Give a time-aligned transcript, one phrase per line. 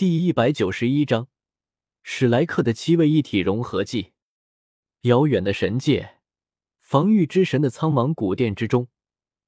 [0.00, 1.28] 第一百九十一章，
[2.02, 4.12] 史莱克的七位一体融合技。
[5.02, 6.14] 遥远的神界，
[6.78, 8.88] 防御之神的苍茫古殿之中，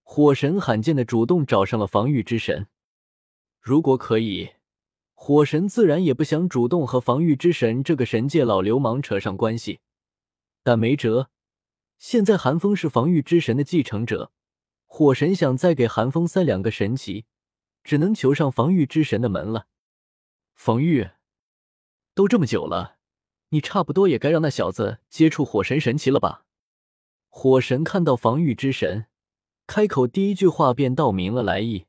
[0.03, 2.67] 火神罕见的主动找上了防御之神。
[3.63, 4.51] 如果可以，
[5.15, 9.81] 火神自然也不想主动和防御之神这个神界老流氓扯上关系，
[10.63, 11.31] 但没辙。
[11.97, 14.31] 现在寒风是防御之神的继承者，
[14.85, 17.25] 火神想再给寒风塞两个神奇，
[17.83, 19.69] 只能求上防御之神的门了。
[20.55, 21.11] 防御，
[22.15, 22.99] 都这么久了，
[23.49, 26.45] 你差不多也该让那小子接触火神神奇了吧？
[27.29, 29.07] 火神看到防御之神，
[29.67, 31.87] 开口第一句话便道明了来意。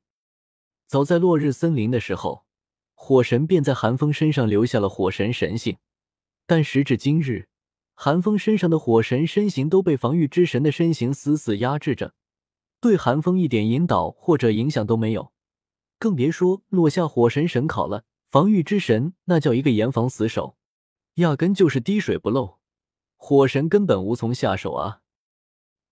[0.88, 2.45] 早在落日森林的时候，
[2.94, 5.77] 火神便在寒风身上留下了火神神性，
[6.45, 7.49] 但时至今日，
[7.93, 12.13] 寒风身上的火神身形都被防御之神的身形死死压制着，
[12.80, 15.32] 对寒风一点引导或者影响都没有，
[15.99, 18.05] 更别说落下火神神考了。
[18.33, 20.57] 防御之神那叫一个严防死守，
[21.17, 22.57] 压根就是滴水不漏，
[23.15, 25.01] 火神根本无从下手啊！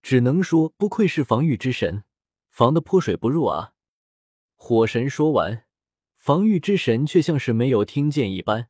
[0.02, 2.04] 只能说不愧是防御之神，
[2.50, 3.74] 防的泼水不入啊！
[4.56, 5.66] 火神说完，
[6.16, 8.70] 防御之神却像是没有听见一般，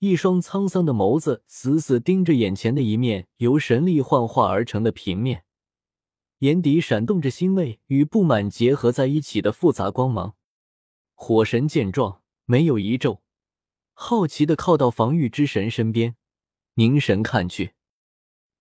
[0.00, 5.46] 一双沧桑的眸子死死盯着眼前的一面由神力幻化而成的平面，
[6.40, 10.34] 眼底闪动着欣慰与不满结合在一起的复杂光芒。
[11.14, 12.21] 火神见状。
[12.44, 13.22] 没有一皱，
[13.92, 16.16] 好奇的靠到防御之神身边，
[16.74, 17.74] 凝神看去。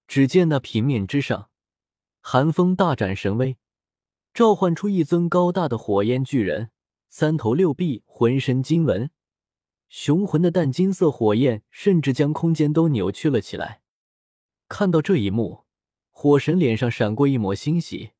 [0.07, 1.49] 只见那平面之上，
[2.21, 3.57] 寒风大展神威，
[4.33, 6.69] 召唤出一尊高大的火焰巨人，
[7.09, 9.09] 三头六臂，浑身金纹，
[9.89, 13.81] 雄浑的淡金色火焰甚至将空间都扭曲了起来。
[14.69, 15.65] 看到这一幕，
[16.11, 18.11] 火神脸上闪过一抹欣喜，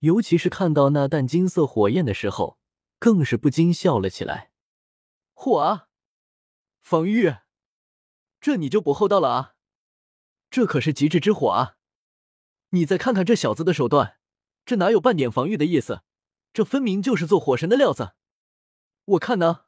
[0.00, 2.58] 尤其是看到那淡金色火焰的时候，
[2.98, 4.50] 更是不禁笑了起来。
[5.40, 5.86] 火啊！
[6.80, 7.36] 防御，
[8.40, 9.54] 这你就不厚道了啊！
[10.50, 11.76] 这可是极致之火啊！
[12.70, 14.18] 你再看看这小子的手段，
[14.66, 16.02] 这哪有半点防御的意思？
[16.52, 18.14] 这分明就是做火神的料子！
[19.04, 19.66] 我看呢，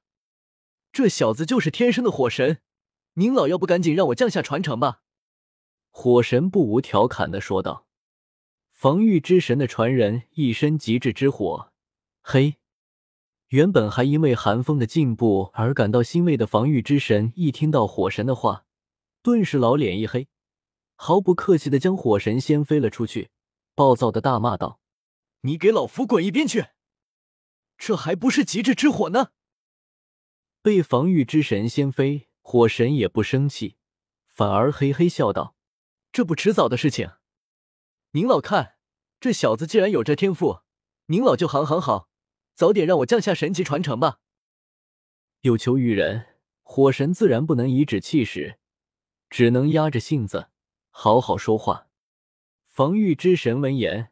[0.90, 2.62] 这小子就是天生的火神！
[3.12, 5.02] 您老要不赶紧让我降下传承吧？
[5.90, 7.86] 火神不无调侃的说道
[8.74, 11.72] ：“防御之神的传人，一身极致之火，
[12.22, 12.56] 嘿。”
[13.50, 18.64] 原本还因为寒风的进步而感到欣慰的防御之神，一听到火神的话，
[19.22, 20.28] 顿时老脸一黑，
[20.94, 23.30] 毫不客气的将火神掀飞了出去，
[23.74, 24.78] 暴躁的大骂道
[25.42, 26.66] ：“你给老夫滚一边去！
[27.76, 29.30] 这还不是极致之火呢！”
[30.62, 33.74] 被防御之神掀飞，火神也不生气，
[34.28, 35.56] 反而嘿嘿笑道
[36.12, 37.14] ：“这不迟早的事情。
[38.12, 38.76] 您老看，
[39.18, 40.60] 这小子既然有这天赋，
[41.06, 42.09] 您老就行行好。”
[42.54, 44.20] 早点让我降下神级传承吧！
[45.40, 46.26] 有求于人，
[46.62, 48.58] 火神自然不能颐指气使，
[49.28, 50.48] 只能压着性子
[50.90, 51.88] 好好说话。
[52.66, 54.10] 防御之神闻言，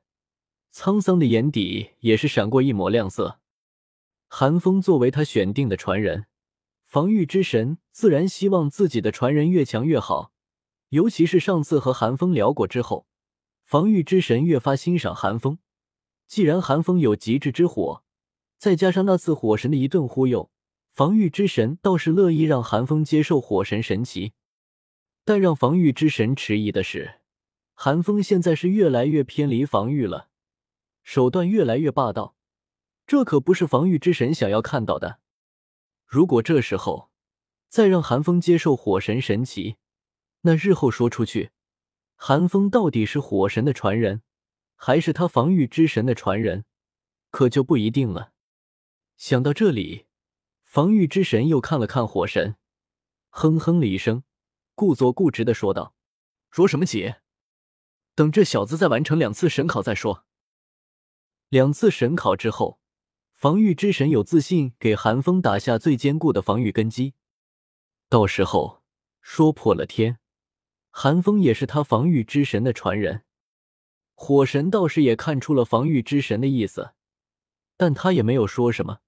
[0.72, 3.41] 沧桑的眼底也是闪过一抹亮色。
[4.27, 6.27] 寒风作为他选定的传人，
[6.84, 10.32] 防御之神自然希望自己的传人越强越好。
[10.91, 13.06] 尤其是上次和寒风聊过之后，
[13.62, 15.59] 防御之神越发欣赏寒风。
[16.27, 18.03] 既然寒风有极致之火，
[18.58, 20.50] 再加上那次火神的一顿忽悠，
[20.92, 24.32] 防御之神倒是乐意让寒风接受火神神奇。
[25.24, 27.20] 但让防御之神迟疑的是，
[27.74, 30.28] 寒风现在是越来越偏离防御了，
[31.04, 32.34] 手段越来越霸道，
[33.06, 35.20] 这可不是防御之神想要看到的。
[36.06, 37.10] 如果这时候
[37.68, 39.76] 再让寒风接受火神神奇，
[40.41, 41.50] 那日后说出去，
[42.16, 44.22] 寒风到底是火神的传人，
[44.74, 46.64] 还是他防御之神的传人，
[47.30, 48.32] 可就不一定了。
[49.18, 50.06] 想到这里，
[50.62, 52.54] 防御之神又看了看火神，
[53.30, 54.22] 哼哼了一声，
[54.76, 55.92] 故作固执的说道
[56.52, 57.16] ：“着什么急？
[58.14, 60.24] 等这小子再完成两次神考再说。
[61.48, 62.78] 两次神考之后，
[63.32, 67.14] 防御之神有自信给寒风打下最坚固的防御根基。
[68.09, 68.84] 到时候
[69.21, 70.21] 说破了天，
[70.91, 73.24] 寒风也是他防御之神的传人。
[74.14, 76.92] 火神倒是也看出了防御之神的意思，
[77.76, 79.00] 但他也没有说什么。”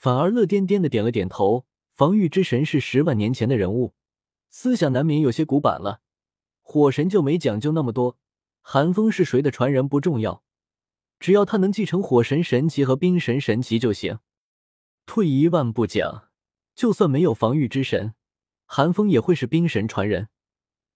[0.00, 1.66] 反而乐颠颠的点了点头。
[1.92, 3.92] 防御之神是十万年前的人物，
[4.48, 6.00] 思想难免有些古板了。
[6.62, 8.16] 火神就没讲究那么多。
[8.62, 10.42] 寒风是谁的传人不重要，
[11.18, 14.20] 只要他能继承火神神级和冰神神级就行。
[15.04, 16.30] 退一万步讲，
[16.74, 18.14] 就算没有防御之神，
[18.64, 20.28] 寒风也会是冰神传人。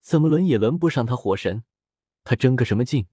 [0.00, 1.64] 怎么轮也轮不上他火神，
[2.22, 3.08] 他争个什么劲？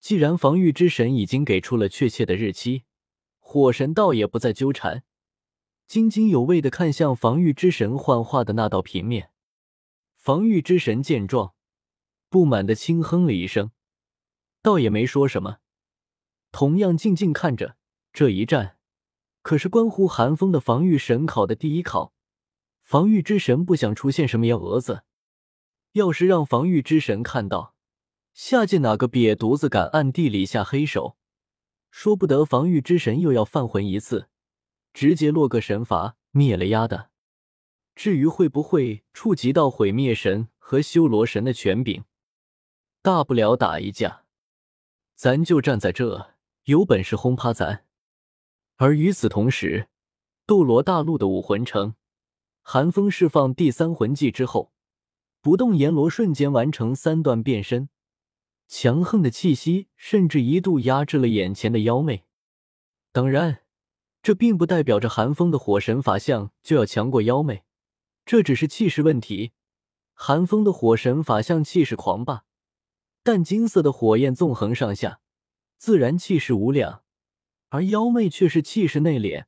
[0.00, 2.85] 既然防御之神已经给出了确切的日期。
[3.56, 5.02] 火神倒也不再纠缠，
[5.86, 9.30] 津津有味的看向防御之神幻化的那道平面。
[10.14, 11.54] 防御之神见状，
[12.28, 13.70] 不满的轻哼了一声，
[14.60, 15.60] 倒也没说什么，
[16.52, 17.76] 同样静静看着
[18.12, 18.76] 这一战。
[19.40, 22.12] 可是关乎寒风的防御神考的第一考，
[22.82, 25.04] 防御之神不想出现什么幺蛾子。
[25.92, 27.74] 要是让防御之神看到，
[28.34, 31.16] 下界哪个瘪犊子敢暗地里下黑手，
[31.98, 34.28] 说不得防御之神又要犯浑一次，
[34.92, 37.08] 直接落个神罚灭了丫的。
[37.94, 42.04] 至于会不会触及到毁灭神和修罗神的权柄，
[43.00, 44.24] 大不了打一架，
[45.14, 46.34] 咱就站在这，
[46.64, 47.86] 有本事轰趴咱。
[48.76, 49.88] 而与此同时，
[50.44, 51.94] 斗罗大陆的武魂城，
[52.60, 54.70] 寒风释放第三魂技之后，
[55.40, 57.88] 不动阎罗瞬间完成三段变身，
[58.68, 62.24] 强横的气息甚至一度压制了眼前的妖媚。
[63.12, 63.62] 当然，
[64.22, 67.64] 这并不代表着寒风的火神法相就要强过妖媚。
[68.24, 69.52] 这只是气势问题，
[70.12, 72.44] 寒风的火神法相气势狂霸，
[73.22, 75.20] 但金色的火焰纵横上下，
[75.78, 77.02] 自然气势无两；
[77.68, 79.44] 而妖媚却是气势内敛，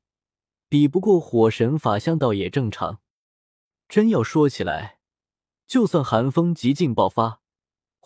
[0.68, 3.00] 比不过火神法相倒也正常。
[3.88, 5.00] 真要说起来，
[5.66, 7.40] 就算寒风极尽爆发，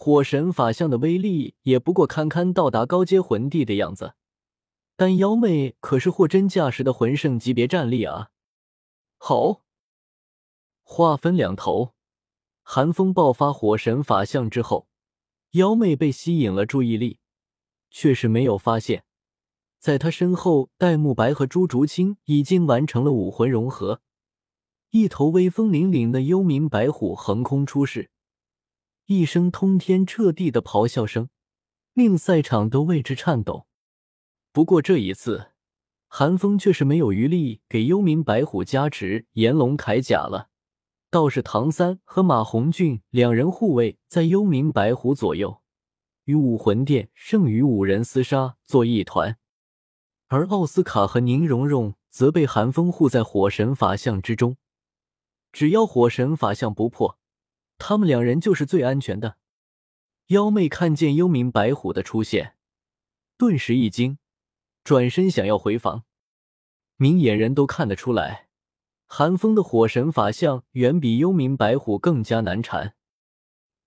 [0.05, 4.15] 火神法相的威力也不过堪堪到达高阶魂帝的样子，
[4.97, 8.31] 但妖妹可是货真价实的魂圣级别战力啊！
[9.17, 9.63] 好。
[10.83, 11.95] 话分两头，
[12.65, 14.89] 寒风爆发火神法相之后，
[15.53, 17.21] 妖妹被吸引了注意力，
[17.89, 19.05] 却是没有发现，
[19.79, 24.01] 在她身后，戴沐白和朱竹清已经完成了武魂融合，
[24.91, 28.11] 一头威风凛凛的幽冥白虎横空出世，
[29.07, 31.29] 一声通天彻地的咆哮声，
[31.93, 33.67] 令赛场都为之颤抖。
[34.53, 35.53] 不过这一次，
[36.09, 40.51] 寒风却是没有余力给幽冥白虎加持炎龙铠甲了。
[41.11, 45.63] 倒是唐三和马红俊两人护卫在幽冥白虎左右，
[46.25, 49.39] 与武魂殿剩余五人厮杀作一团，
[50.29, 54.57] 而奥斯卡和宁荣荣则被寒风护在火神法相之中。
[55.53, 57.19] 只要火神法相不破，
[57.85, 59.39] 他们两人就是最安全的。
[60.29, 62.55] 妖妹看见幽冥白虎的出现，
[63.37, 64.19] 顿时一惊，
[64.85, 66.05] 转身想要回房。
[66.97, 68.47] 明眼人都看得出来。
[69.09, 72.95] 寒风的火神法相远比幽冥白虎更加难缠，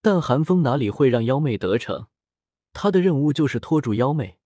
[0.01, 2.07] 但寒风哪里会让妖妹得逞？
[2.73, 4.39] 他的任务就是拖住妖妹。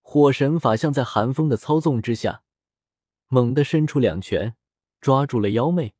[0.00, 2.42] 火神法相在寒风的操纵之下，
[3.26, 4.56] 猛地伸出两拳，
[4.98, 5.92] 抓住了妖妹，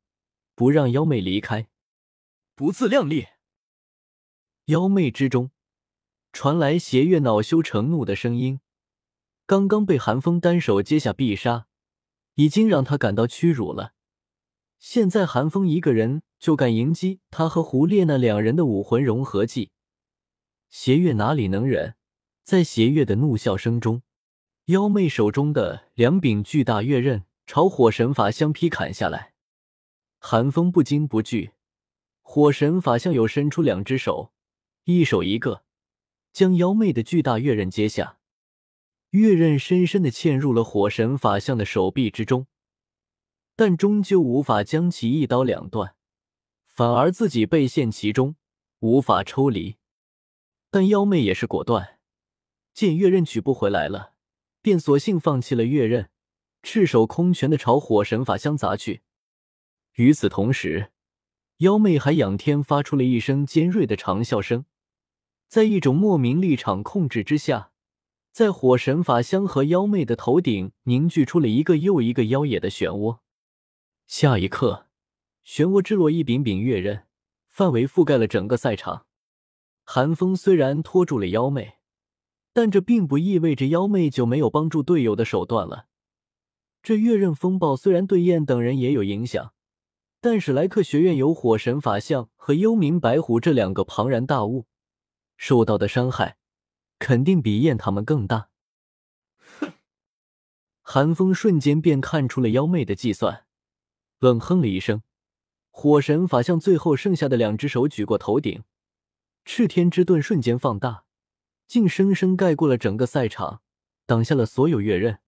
[0.55, 1.67] 不让妖妹离开。
[2.59, 3.27] 不自量力！
[4.65, 5.51] 妖魅之中
[6.33, 8.59] 传来邪月恼羞成怒的声音。
[9.45, 11.67] 刚刚被寒风单手接下必杀，
[12.33, 13.93] 已经让他感到屈辱了。
[14.77, 19.71] 现在寒风一个人就敢迎击他和胡烈那两人的武魂融合技，
[20.69, 21.95] 邪月哪里能忍？
[22.43, 24.01] 在邪月的怒笑声中，
[24.65, 29.33] 妖媚手中的两柄巨大月刃朝火神法相劈砍下来。
[30.19, 31.51] 寒风不惊不惧，
[32.31, 34.31] 火神法相有伸出两只手，
[34.83, 35.63] 一手一个，
[36.31, 38.19] 将妖媚的巨大月刃接下。
[39.09, 42.45] 月刃深深的嵌入了火神法相的手臂之中。
[43.55, 45.95] 但终究无法将其一刀两断，
[46.67, 48.35] 反而自己被陷其中，
[48.81, 49.77] 无法抽离。
[50.69, 51.97] 但妖媚也是果断，
[52.75, 54.13] 见月刃取不回来了，
[54.61, 56.11] 便索性放弃了月刃，
[56.61, 59.01] 赤手空拳的朝火神法相砸去。
[59.95, 60.91] 与此同时，
[61.59, 64.63] 妖媚还仰天发出了一声尖锐的长啸声，
[65.49, 67.71] 在一种莫名力场控制之下，
[68.31, 73.19] 在火神法相和妖媚的头顶凝聚出了一个又一个妖冶的漩涡。
[74.07, 74.87] 下一刻，
[75.45, 77.03] 漩涡之落一柄柄月刃，
[77.49, 79.05] 范围覆盖了整个赛场。
[79.83, 81.73] 寒风虽然拖住了妖媚，
[82.53, 85.87] 但这并不意味着妖媚就没有帮助队友的手段了。
[86.81, 89.51] 这月刃风暴虽然对燕等人也有影响，
[90.21, 94.67] 但史莱克学院有火神法相和幽冥白虎这两个庞然大物，
[95.37, 96.37] 受到的伤害
[96.97, 98.49] 肯定比燕他们更大。
[99.37, 99.73] 哼！
[100.81, 103.45] 寒风瞬间便看出了妖媚的计算。
[104.19, 105.03] 冷哼了一声，
[105.69, 108.63] 火神法相最后剩下的两只手举过头顶，
[109.45, 111.05] 炽天之盾瞬间放大，
[111.65, 113.61] 竟生生盖过了整个赛场，
[114.05, 115.19] 挡下了所有月刃。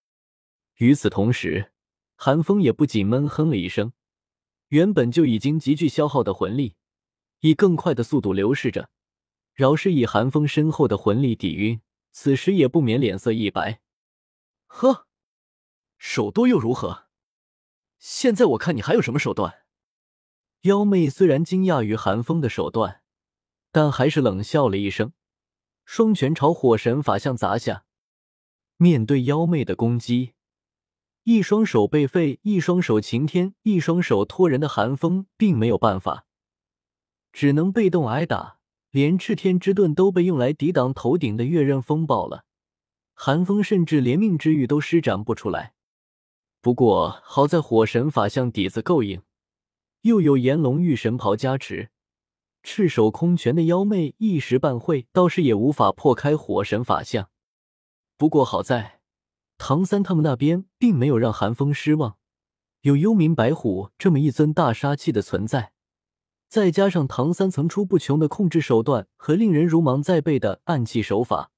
[0.79, 1.71] 与此同时，
[2.17, 3.93] 寒风也不仅闷哼了一声，
[4.71, 6.75] 原本就已经极具消耗的魂力，
[7.41, 8.89] 以更快的速度流逝着。
[9.53, 11.81] 饶是以寒风身后的魂力抵晕，
[12.13, 13.81] 此时也不免脸色一白。
[14.67, 15.07] 呵，
[15.97, 17.07] 手多又如何？
[17.99, 19.65] 现在我看你还有什么手段？
[20.61, 23.01] 妖媚虽然惊讶于寒风的手段，
[23.73, 25.11] 但还是冷笑了一声，
[25.83, 27.83] 双拳朝火神法相砸下。
[28.77, 30.31] 面对妖媚的攻击，
[31.23, 36.25] 一双手被废，一双手擎天，一双手托人的寒风并没有办法，
[37.31, 38.57] 只能被动挨打。
[38.89, 42.43] 连赤天之盾都被用来抵挡头顶的月刃风暴了，
[43.13, 45.73] 寒风甚至连命之玉都施展不出来。
[46.59, 49.21] 不过好在火神法相底子够硬，
[50.01, 51.91] 又有炎龙玉神袍加持，
[52.63, 57.29] 赤手空拳的妖媚一时半会倒是也无法破开火神法相。
[58.17, 59.00] 不过好在
[59.63, 62.17] 唐三他们那边并没有让寒风失望，
[62.81, 65.73] 有幽冥白虎这么一尊大杀器的存在。
[66.47, 71.51] 再加上唐三层出不穷的控制手段和令人如芒在背的暗器手法，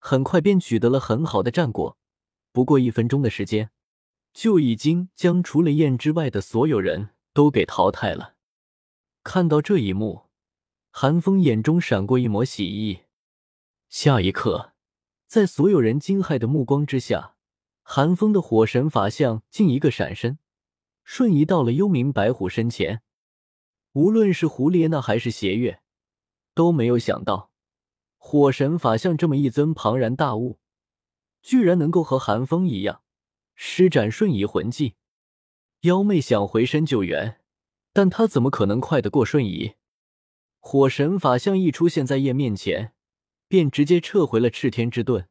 [0.00, 1.96] 很快便取得了很好的战果。
[2.50, 3.70] 不过一分钟的时间，
[4.34, 8.34] 就已经将除了燕之外的所有人都给淘汰了。
[9.22, 10.24] 看到这一幕，
[10.90, 13.02] 韩风眼中闪过一抹喜意。
[13.88, 14.72] 下一刻，
[15.28, 17.34] 在所有人惊骇的目光之下，
[17.88, 20.40] 寒风的火神法相竟一个闪身，
[21.04, 23.00] 瞬移到了幽冥白虎身前。
[23.92, 25.80] 无论是胡列娜还是邪月，
[26.52, 27.52] 都没有想到，
[28.16, 30.58] 火神法像这么一尊庞然大物，
[31.42, 33.02] 居然能够和寒风一样
[33.54, 34.96] 施展瞬移魂技。
[35.82, 37.40] 妖妹想回身救援，
[37.92, 39.74] 但她怎么可能快得过瞬移？
[40.58, 42.94] 火神法像一出现在叶面前，
[43.46, 45.28] 便直接撤回了赤天之盾，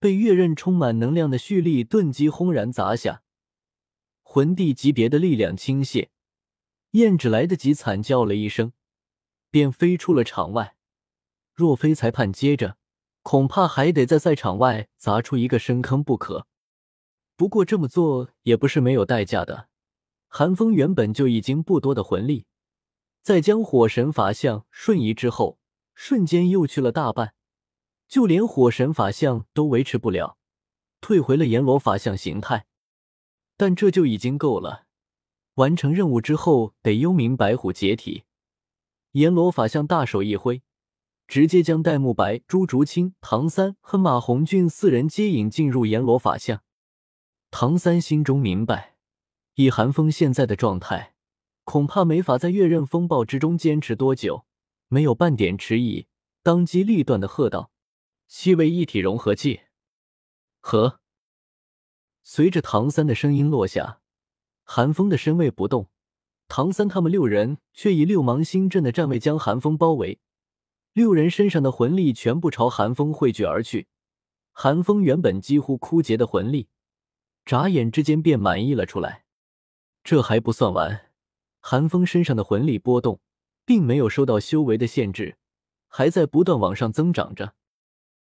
[0.00, 3.22] 被月刃充满能量的蓄力盾击轰然砸下，
[4.22, 6.08] 魂帝级别的力量倾泻。
[6.92, 8.72] 燕只来得及惨叫了一声，
[9.50, 10.74] 便飞出了场外。
[11.54, 12.78] 若非裁判接着，
[13.20, 16.46] 恐怕还得在赛场外砸出一个深坑不可。
[17.36, 19.68] 不过这么做也不是没有代价的。
[20.28, 22.46] 寒风原本就已经不多的魂力，
[23.20, 25.58] 在将火神法相瞬移之后，
[25.94, 27.34] 瞬间又去了大半，
[28.10, 30.36] 就连火神法相都维持不了，
[31.00, 32.66] 退回了阎罗法相形态。
[33.56, 34.86] 但这就已经够了。
[35.54, 38.24] 完成任务之后，得幽冥白虎解体。
[39.12, 40.62] 阎罗法相大手一挥，
[41.28, 46.62] 直接将戴沐白、朱竹清、唐三和马红俊四人接引进入阎罗法相。
[47.52, 48.96] 唐三心中明白，
[49.54, 51.14] 以寒风现在的状态，
[51.62, 54.44] 恐怕没法在月刃风暴之中坚持多久。
[54.88, 56.08] 没有半点迟疑，
[56.42, 57.70] 当机立断的喝道
[58.32, 59.62] ：“七位一体融合技！”
[60.62, 61.00] 和
[62.22, 64.00] 随着唐三的声音落下。
[64.62, 65.90] 寒风的身位不动，
[66.46, 70.20] 唐三他们六人却以六芒星阵的站位将寒风包围，
[70.92, 73.88] 六人身上的魂力全部朝寒风汇聚而去。
[74.52, 76.68] 寒风原本几乎枯竭的魂力，
[77.44, 79.24] 眨眼之间便满溢了出来。
[80.04, 81.10] 这还不算完，
[81.58, 83.20] 寒风身上的魂力波动
[83.64, 85.36] 并没有受到修为的限制，
[85.88, 87.56] 还在不断往上增长着。